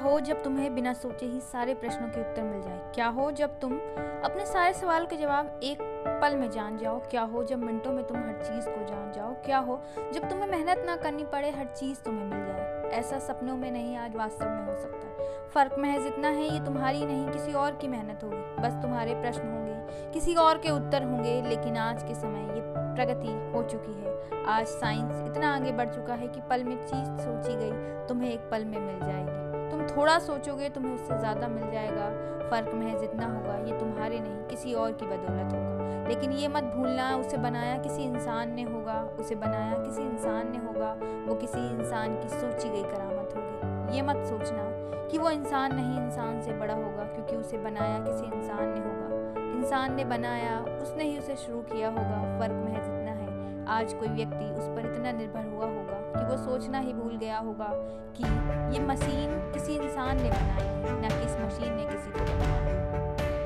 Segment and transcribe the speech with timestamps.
[0.00, 2.92] हो जब तुम्हें बिना सोचे ही सारे प्रश्नों के उत्तर मिल जाए?
[2.94, 3.72] क्या हो जब तुम
[4.24, 5.78] अपने सारे सवाल के जवाब एक
[6.22, 6.98] पल में जान जाओ?
[7.10, 9.34] क्या हो जब मिनटों में तुम हर चीज़ को जान जाओ?
[9.34, 9.80] क्या हो
[10.14, 12.90] जब तुम्हें मेहनत ना करनी पड़े, हर चीज़ तुम्हें मिल जाए?
[12.92, 16.64] ऐसा सपनों में नहीं, आज वास्तव में हो सकता है। फ़र्क महज इतना है, ये
[16.64, 21.02] तुम्हारी नहीं, किसी और की मेहनत होगी। बस तुम्हारे प्रश्न होंगे, किसी और के उत्तर
[21.02, 22.62] होंगे, लेकिन आज के समय ये
[22.94, 27.08] प्रगति हो चुकी है। आज साइंस इतना आगे बढ़ चुका है कि पल में चीज़
[27.08, 29.49] सोची गई, तुम्हें एक पल में मिल जाएगी।
[29.80, 32.08] तुम थोड़ा सोचोगे, तुम्हें उससे ज़्यादा मिल जाएगा।
[32.50, 36.64] फ़र्क महज इतना होगा, ये तुम्हारे नहीं, किसी और की बदौलत होगा। लेकिन ये मत
[36.64, 40.92] भूलना, उसे बनाया किसी इंसान ने होगा, उसे बनाया किसी इंसान ने होगा,
[41.28, 44.62] वो किसी इंसान की सोची गई करामत होगी। ये मत सोचना
[45.08, 49.58] कि वो इंसान नहीं इंसान से बड़ा होगा, क्योंकि उसे बनाया किसी इंसान ने होगा।
[49.58, 53.19] इंसान ने बनाया, उसने ही उसे शुरू किया होगा। फ़र्क महज इतना है।
[53.70, 57.38] आज कोई व्यक्ति उस पर इतना निर्भर हुआ होगा कि वो सोचना ही भूल गया
[57.38, 57.68] होगा
[58.16, 58.24] कि
[58.74, 62.29] ये मशीन किसी इंसान ने बनाई है, ना कि इस मशीन ने किसी को।